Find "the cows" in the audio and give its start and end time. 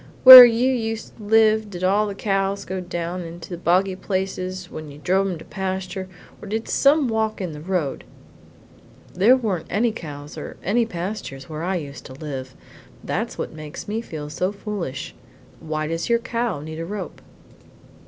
2.07-2.65